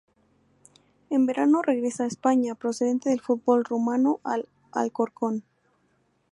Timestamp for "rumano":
3.63-4.19